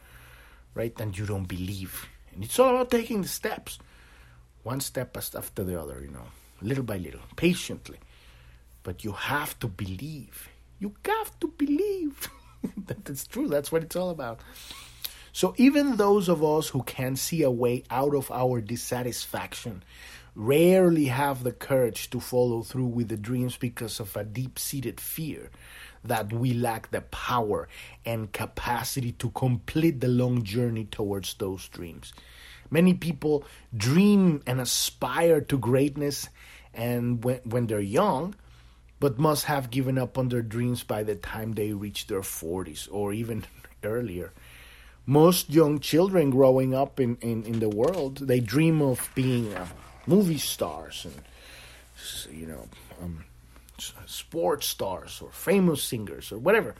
[0.73, 3.79] right and you don't believe and it's all about taking the steps
[4.63, 6.27] one step after the other you know
[6.61, 7.99] little by little patiently
[8.85, 10.47] but you have to believe.
[10.79, 12.29] You have to believe.
[12.77, 13.47] That's true.
[13.49, 14.39] That's what it's all about.
[15.33, 19.83] So even those of us who can see a way out of our dissatisfaction
[20.35, 24.99] rarely have the courage to follow through with the dreams because of a deep seated
[24.99, 25.49] fear
[26.03, 27.67] that we lack the power
[28.05, 32.13] and capacity to complete the long journey towards those dreams.
[32.69, 33.43] Many people
[33.75, 36.29] dream and aspire to greatness,
[36.73, 38.35] and when, when they're young,
[38.99, 42.87] but must have given up on their dreams by the time they reach their 40s
[42.91, 43.45] or even
[43.83, 44.33] earlier.
[45.05, 49.67] Most young children growing up in, in, in the world, they dream of being uh,
[50.07, 52.67] movie stars and, you know,
[53.01, 53.25] um,
[54.05, 56.75] sports stars or famous singers or whatever.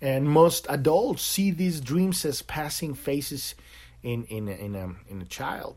[0.00, 3.54] And most adults see these dreams as passing phases
[4.02, 5.76] in, in, in, a, in a child.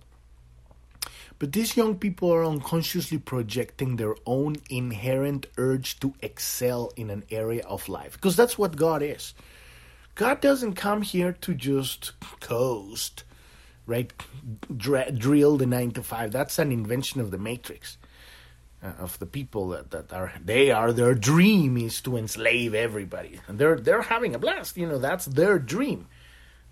[1.40, 7.24] But these young people are unconsciously projecting their own inherent urge to excel in an
[7.30, 8.14] area of life.
[8.14, 9.34] Because that's what God is.
[10.16, 13.24] God doesn't come here to just coast,
[13.88, 14.14] right?
[14.76, 16.32] Dr- drill the nine to five.
[16.32, 17.98] That's an invention of the Matrix.
[18.84, 23.40] Uh, of the people that, that are they are their dream is to enslave everybody
[23.48, 26.06] and they're they're having a blast you know that's their dream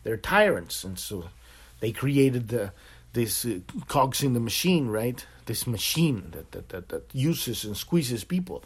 [0.03, 1.29] they're tyrants and so
[1.79, 2.71] they created the
[3.15, 5.25] this uh, cogs in the machine, right?
[5.45, 8.63] This machine that, that, that, that uses and squeezes people.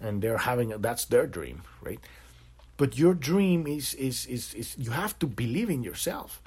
[0.00, 2.00] And they're having a, that's their dream, right?
[2.76, 6.41] But your dream is, is, is, is you have to believe in yourself,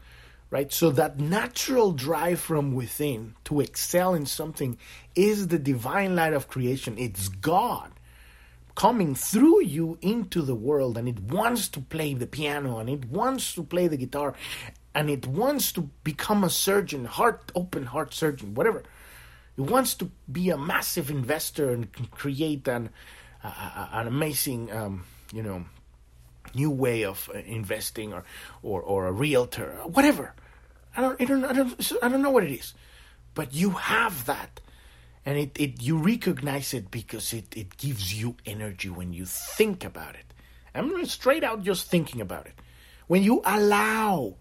[0.49, 0.71] right?
[0.71, 4.77] So that natural drive from within to excel in something
[5.15, 6.97] is the divine light of creation.
[6.97, 7.91] It's God
[8.75, 13.05] coming through you into the world and it wants to play the piano and it
[13.05, 14.33] wants to play the guitar
[14.93, 18.83] and it wants to become a surgeon, heart open heart surgeon, whatever.
[19.57, 22.89] It wants to be a massive investor and create an
[23.43, 25.65] uh, an amazing, um, you know,
[26.55, 28.23] new way of uh, investing or,
[28.63, 30.33] or or a realtor, whatever.
[30.97, 32.73] I don't, I don't, I don't, I don't know what it is,
[33.33, 34.61] but you have that,
[35.25, 39.83] and it, it you recognize it because it, it gives you energy when you think
[39.83, 40.33] about it.
[40.73, 42.53] I'm straight out just thinking about it.
[43.07, 44.35] When you allow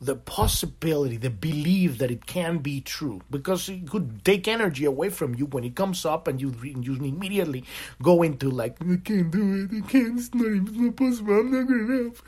[0.00, 5.10] the possibility, the belief that it can be true, because it could take energy away
[5.10, 7.64] from you when it comes up, and you you immediately
[8.00, 11.50] go into like I can't do it, I can't, it's not, it's not possible, I'm
[11.50, 12.22] not good enough.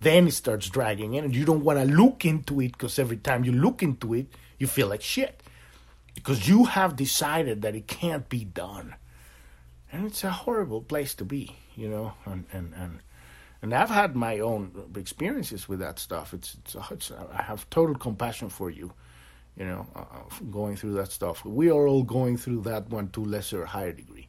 [0.00, 3.18] Then it starts dragging in, and you don't want to look into it because every
[3.18, 4.26] time you look into it,
[4.58, 5.42] you feel like shit.
[6.14, 8.94] Because you have decided that it can't be done,
[9.90, 13.00] and it's a horrible place to be, you know, and and and
[13.62, 16.32] and I've had my own experiences with that stuff.
[16.32, 18.92] It's, it's, it's I have total compassion for you,
[19.56, 20.04] you know, uh,
[20.50, 21.44] going through that stuff.
[21.44, 24.28] We are all going through that one to lesser or higher degree,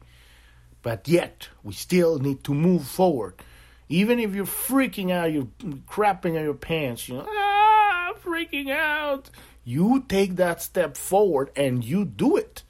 [0.82, 3.34] but yet we still need to move forward,
[3.88, 5.48] even if you're freaking out, you're
[5.88, 9.30] crapping on your pants, you know, ah, freaking out.
[9.64, 12.64] You take that step forward and you do it,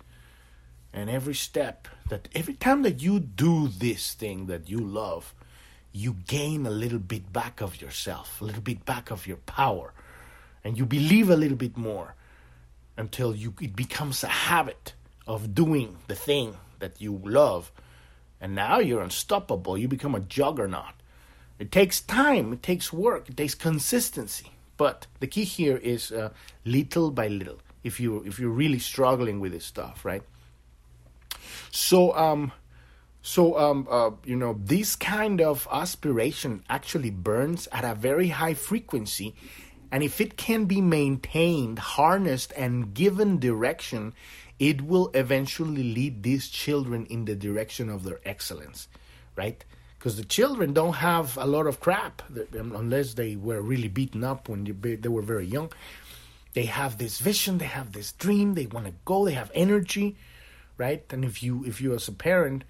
[0.92, 5.34] and every step that every time that you do this thing that you love
[5.92, 9.92] you gain a little bit back of yourself, a little bit back of your power,
[10.64, 12.14] and you believe a little bit more
[12.96, 14.94] until you it becomes a habit
[15.26, 17.70] of doing the thing that you love.
[18.40, 19.78] And now you're unstoppable.
[19.78, 20.94] You become a juggernaut.
[21.58, 24.50] It takes time, it takes work, it takes consistency.
[24.76, 26.30] But the key here is uh,
[26.64, 27.58] little by little.
[27.84, 30.22] If you if you're really struggling with this stuff, right?
[31.70, 32.52] So um
[33.22, 38.54] so, um, uh, you know, this kind of aspiration actually burns at a very high
[38.54, 39.34] frequency.
[39.92, 44.12] And if it can be maintained, harnessed, and given direction,
[44.58, 48.88] it will eventually lead these children in the direction of their excellence,
[49.36, 49.64] right?
[49.98, 52.22] Because the children don't have a lot of crap
[52.58, 55.70] um, unless they were really beaten up when they were very young.
[56.54, 60.16] They have this vision, they have this dream, they want to go, they have energy,
[60.76, 61.04] right?
[61.10, 62.64] And if you, if you as a parent,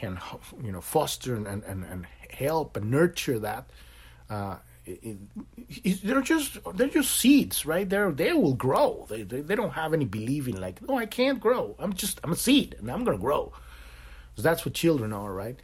[0.00, 0.18] can
[0.66, 3.64] you know foster and, and, and help and nurture that
[4.30, 5.18] uh, it,
[5.84, 9.74] it, they're just they're just seeds right there they will grow they, they, they don't
[9.82, 13.04] have any believing like oh i can't grow i'm just i'm a seed and i'm
[13.04, 13.52] gonna grow
[14.30, 15.58] Because that's what children are, right?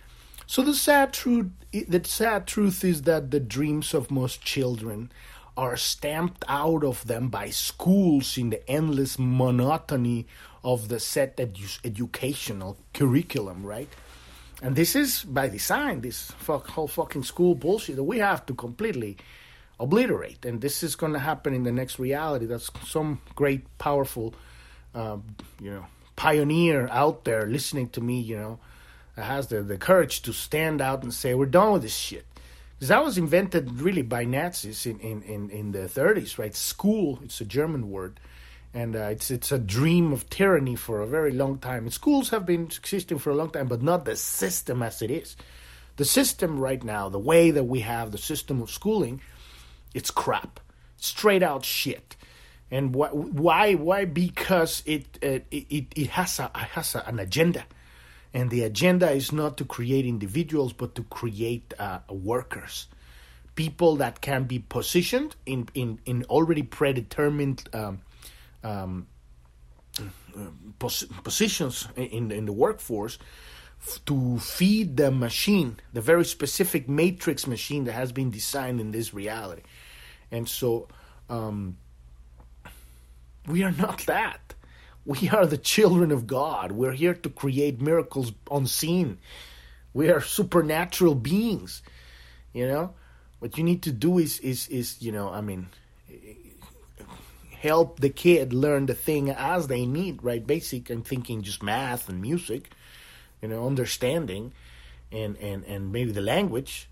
[0.47, 5.12] So the sad truth, the sad truth is that the dreams of most children
[5.57, 10.26] are stamped out of them by schools in the endless monotony
[10.64, 13.89] of the set edu- educational curriculum, right?
[14.64, 18.54] And this is by design, this fuck, whole fucking school bullshit that we have to
[18.54, 19.18] completely
[19.78, 20.46] obliterate.
[20.46, 22.46] And this is going to happen in the next reality.
[22.46, 24.34] That's some great, powerful,
[24.94, 25.18] uh,
[25.60, 25.84] you know,
[26.16, 28.58] pioneer out there listening to me, you know,
[29.16, 32.24] that has the, the courage to stand out and say, we're done with this shit.
[32.76, 36.54] Because that was invented really by Nazis in, in, in, in the 30s, right?
[36.54, 38.18] School, it's a German word.
[38.74, 41.88] And uh, it's it's a dream of tyranny for a very long time.
[41.90, 45.36] Schools have been existing for a long time, but not the system as it is.
[45.96, 49.20] The system right now, the way that we have the system of schooling,
[49.94, 50.58] it's crap,
[50.96, 52.16] straight out shit.
[52.68, 53.74] And wh- why?
[53.74, 54.06] Why?
[54.06, 57.64] Because it it it, it has a it has a, an agenda
[58.34, 62.88] and the agenda is not to create individuals but to create uh, workers
[63.54, 68.00] people that can be positioned in in, in already predetermined um,
[68.64, 69.06] um,
[70.78, 73.18] pos- positions in in the workforce
[74.06, 79.12] to feed the machine, the very specific matrix machine that has been designed in this
[79.12, 79.62] reality,
[80.30, 80.88] and so
[81.28, 81.76] um,
[83.46, 84.40] we are not that.
[85.06, 86.72] We are the children of God.
[86.72, 89.18] We're here to create miracles unseen.
[89.92, 91.82] We are supernatural beings.
[92.54, 92.94] You know,
[93.38, 95.68] what you need to do is is is you know, I mean,
[97.64, 100.46] help the kid learn the thing as they need, right?
[100.46, 102.70] Basic and thinking just math and music,
[103.40, 104.52] you know, understanding
[105.10, 106.88] and and and maybe the language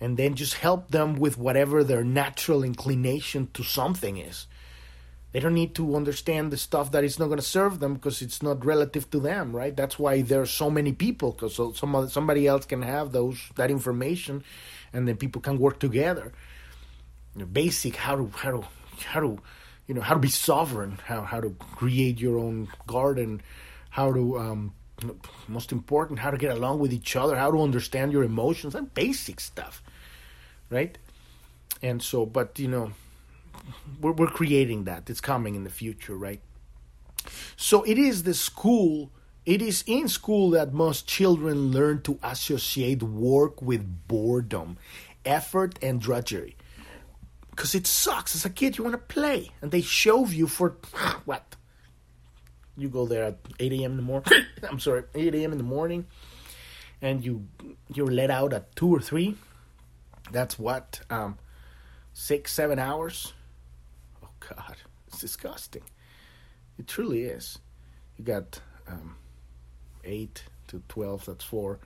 [0.00, 4.46] and then just help them with whatever their natural inclination to something is
[5.32, 8.20] they don't need to understand the stuff that is not going to serve them because
[8.20, 9.74] it's not relative to them, right?
[9.74, 13.38] That's why there are so many people because so some somebody else can have those
[13.56, 14.44] that information,
[14.92, 16.32] and then people can work together.
[17.34, 18.62] You know, basic how to how to
[19.06, 19.38] how to
[19.86, 23.42] you know how to be sovereign, how how to create your own garden,
[23.90, 24.74] how to um,
[25.48, 28.92] most important how to get along with each other, how to understand your emotions, and
[28.94, 29.82] basic stuff,
[30.70, 30.96] right?
[31.82, 32.92] And so, but you know
[34.00, 35.08] we're, we're creating that.
[35.10, 36.40] It's coming in the future, right?
[37.56, 39.10] So it is the school,
[39.46, 44.76] it is in school that most children learn to associate work with boredom,
[45.24, 46.56] effort, and drudgery.
[47.52, 48.34] Because it sucks.
[48.34, 49.52] As a kid, you want to play.
[49.60, 50.76] And they shove you for
[51.24, 51.56] what?
[52.76, 53.92] You go there at 8 a.m.
[53.92, 54.32] in the morning.
[54.68, 55.52] I'm sorry, 8 a.m.
[55.52, 56.06] in the morning.
[57.00, 57.46] And you
[57.92, 59.36] you're let out at 2 or 3.
[60.30, 61.00] That's what?
[61.10, 61.38] Um,
[62.14, 63.32] six, seven hours
[64.22, 64.76] Oh God,
[65.08, 65.82] it's disgusting.
[66.78, 67.58] It truly is.
[68.16, 69.16] You got um,
[70.04, 71.26] eight to twelve.
[71.26, 71.78] That's four.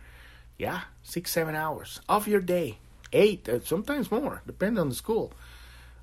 [0.59, 2.79] Yeah, six, seven hours of your day.
[3.12, 5.33] Eight, uh, sometimes more, depending on the school.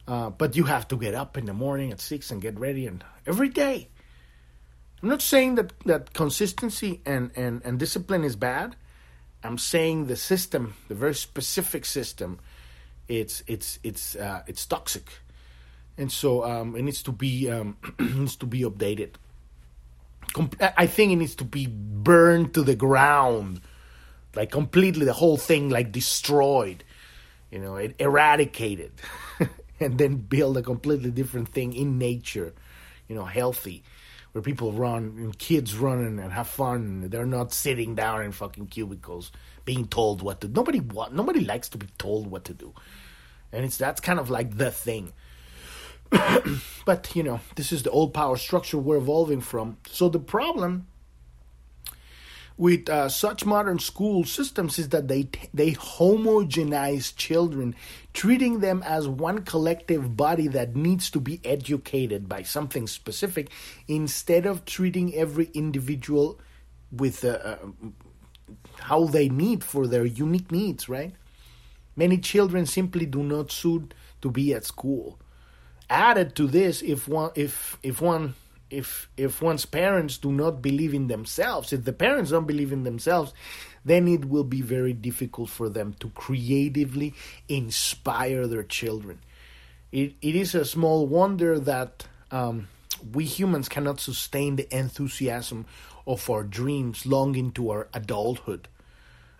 [0.08, 2.88] Uh, but you have to get up in the morning at six and get ready,
[2.88, 3.88] and every day.
[5.01, 8.76] I'm not saying that, that consistency and, and, and discipline is bad.
[9.43, 12.39] I'm saying the system, the very specific system,
[13.10, 15.10] it's it's it's uh, it's toxic
[15.97, 19.12] and so um, it needs to be um, needs to be updated.
[20.60, 23.62] I think it needs to be burned to the ground,
[24.36, 26.84] like completely the whole thing, like destroyed,
[27.51, 28.91] you know, it eradicated,
[29.80, 32.53] and then build a completely different thing in nature,
[33.07, 33.84] you know, healthy,
[34.32, 37.09] where people run and kids run and have fun.
[37.09, 39.32] They're not sitting down in fucking cubicles
[39.65, 40.47] being told what to.
[40.47, 41.13] Nobody want.
[41.13, 42.74] Nobody likes to be told what to do,
[43.51, 45.13] and it's that's kind of like the thing.
[46.86, 49.78] but you know, this is the old power structure we're evolving from.
[49.89, 50.88] So the problem
[52.58, 57.76] with uh, such modern school systems is that they they homogenize children,
[58.14, 63.49] treating them as one collective body that needs to be educated by something specific,
[63.88, 66.39] instead of treating every individual
[66.91, 67.58] with uh, uh,
[68.80, 70.88] how they need for their unique needs.
[70.88, 71.14] Right?
[71.95, 75.20] Many children simply do not suit to be at school
[75.89, 78.34] added to this if one if if one
[78.74, 82.84] if if one's parents do not believe in themselves if the parents don't believe in
[82.84, 83.34] themselves
[83.86, 87.13] then it will be very difficult for them to creatively
[87.49, 89.19] inspire their children.
[89.91, 92.67] It, it is a small wonder that um,
[93.13, 95.65] we humans cannot sustain the enthusiasm
[96.07, 98.67] of our dreams long into our adulthood.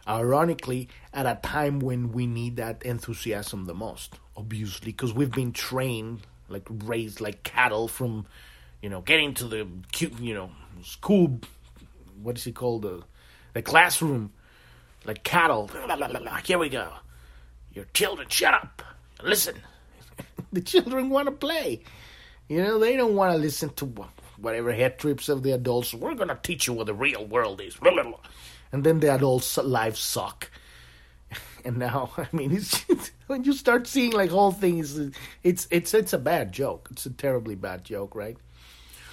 [0.06, 5.54] Ironically at a time when we need that enthusiasm the most obviously because we've been
[5.54, 8.26] trained like raised like cattle from,
[8.84, 10.52] you know, getting to the cute, you know
[10.84, 11.40] school.
[12.22, 12.82] What is it called?
[12.82, 13.02] The
[13.54, 14.34] the classroom
[15.06, 15.72] like cattle.
[16.44, 16.92] Here we go.
[17.72, 18.82] Your children, shut up.
[19.24, 19.56] Listen.
[20.52, 21.84] the children want to play.
[22.50, 23.86] You know, they don't want to listen to
[24.38, 25.94] whatever head trips of the adults.
[25.94, 27.78] We're going to teach you what the real world is.
[28.72, 30.52] And then the adults' lives suck.
[31.66, 32.84] And now, I mean, it's
[33.28, 35.00] when you start seeing like whole things,
[35.44, 36.90] it's it's it's a bad joke.
[36.92, 38.36] It's a terribly bad joke, right?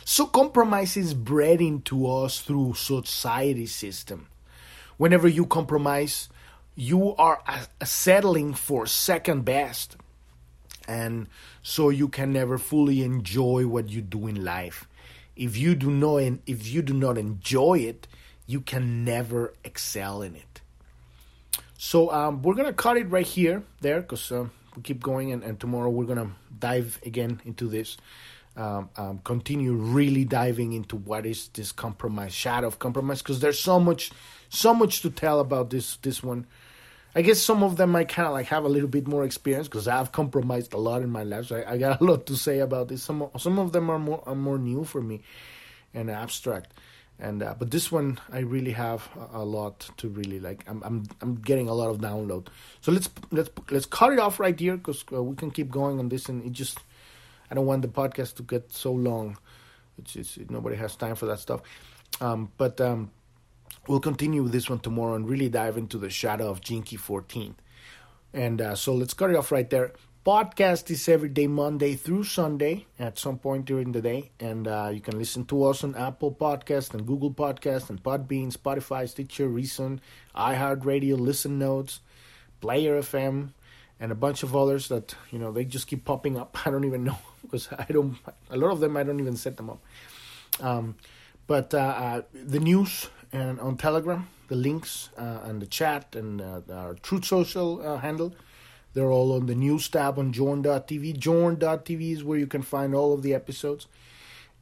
[0.04, 4.28] So compromise is bred into us through society system.
[4.96, 6.28] Whenever you compromise,
[6.74, 7.42] you are
[7.84, 9.96] settling for second best.
[10.88, 11.28] And
[11.62, 14.88] so you can never fully enjoy what you do in life.
[15.36, 18.08] If you do not if you do not enjoy it,
[18.46, 20.60] you can never excel in it.
[21.78, 25.42] So um, we're gonna cut it right here, there, because uh, we keep going, and,
[25.42, 27.96] and, tomorrow we're gonna dive again into this.
[28.60, 33.58] Um, um, continue really diving into what is this compromise, shadow of compromise, because there's
[33.58, 34.12] so much,
[34.50, 36.46] so much to tell about this this one.
[37.14, 39.66] I guess some of them might kind of like have a little bit more experience
[39.66, 42.36] because I've compromised a lot in my life, so I, I, got a lot to
[42.36, 43.02] say about this.
[43.02, 45.22] Some some of them are more are more new for me
[45.94, 46.74] and abstract
[47.20, 50.64] and uh, but this one I really have a, a, lot to really like.
[50.66, 52.48] I'm I'm I'm getting a lot of download.
[52.80, 55.98] So let's let's let's cut it off right here because uh, we can keep going
[55.98, 56.78] on this, and it just
[57.50, 59.36] I don't want the podcast to get so long.
[59.98, 61.62] It's, it's nobody has time for that stuff.
[62.20, 63.10] Um, but um,
[63.86, 67.56] we'll continue with this one tomorrow and really dive into the shadow of Key 14.
[68.32, 69.92] And uh, so let's cut it off right there
[70.24, 74.90] podcast is every day, Monday through Sunday, at some point during the day, and uh,
[74.92, 79.48] you can listen to us on Apple Podcast and Google Podcast and Podbean, Spotify, Stitcher,
[79.48, 80.00] Reason,
[80.36, 82.00] iHeartRadio, Listen Notes,
[82.60, 83.54] Player FM,
[83.98, 86.56] and a bunch of others that you know they just keep popping up.
[86.66, 87.18] I don't even know
[87.50, 88.16] because I don't.
[88.50, 89.80] A lot of them I don't even set them up.
[90.60, 90.96] Um,
[91.46, 96.40] but uh, uh, the news and on Telegram, the links uh, and the chat and
[96.40, 98.34] uh, our Truth Social handle
[98.92, 101.16] they're all on the news tab on Journ.tv.
[101.16, 103.86] Journ.tv is where you can find all of the episodes.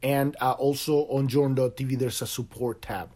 [0.03, 3.09] And also on Journ.tv, there's a support tab.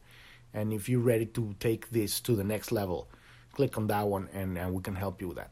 [0.54, 3.08] And if you're ready to take this to the next level,
[3.54, 5.52] click on that one and, and we can help you with that.